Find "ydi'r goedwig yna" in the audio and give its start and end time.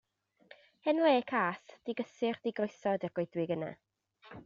3.01-3.75